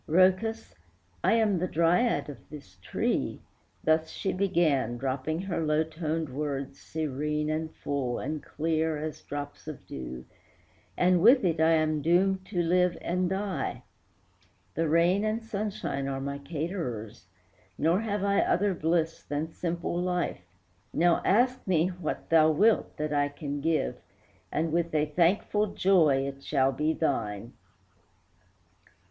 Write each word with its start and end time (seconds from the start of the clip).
"Rhœcus, 0.09 0.73
I 1.23 1.33
am 1.33 1.59
the 1.59 1.67
Dryad 1.67 2.27
of 2.27 2.49
this 2.49 2.77
tree," 2.77 3.39
Thus 3.83 4.09
she 4.09 4.33
began, 4.33 4.97
dropping 4.97 5.41
her 5.41 5.63
low 5.63 5.83
toned 5.83 6.27
words 6.29 6.79
Serene, 6.79 7.51
and 7.51 7.71
full, 7.71 8.17
and 8.17 8.41
clear, 8.41 8.97
as 8.97 9.21
drops 9.21 9.67
of 9.67 9.85
dew, 9.85 10.25
"And 10.97 11.21
with 11.21 11.45
it 11.45 11.59
I 11.61 11.73
am 11.73 12.01
doomed 12.01 12.45
to 12.47 12.63
live 12.63 12.97
and 12.99 13.29
die; 13.29 13.83
The 14.73 14.89
rain 14.89 15.23
and 15.23 15.43
sunshine 15.45 16.07
are 16.07 16.19
my 16.19 16.39
caterers, 16.39 17.27
Nor 17.77 17.99
have 17.99 18.23
I 18.23 18.39
other 18.39 18.73
bliss 18.73 19.21
than 19.21 19.51
simple 19.53 20.01
life; 20.01 20.41
Now 20.91 21.21
ask 21.23 21.67
me 21.67 21.89
what 21.89 22.31
thou 22.31 22.49
wilt, 22.49 22.97
that 22.97 23.13
I 23.13 23.27
can 23.29 23.59
give, 23.61 23.97
And 24.51 24.71
with 24.71 24.95
a 24.95 25.05
thankful 25.05 25.67
joy 25.75 26.25
it 26.25 26.41
shall 26.43 26.71
be 26.71 26.91
thine." 26.91 27.53